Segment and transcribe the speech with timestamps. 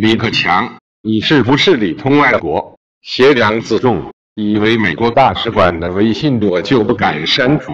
[0.00, 4.10] 李克强，你是不是里通外国，挟良自重？
[4.34, 7.70] 以为美国大使馆的微信我就不敢删除？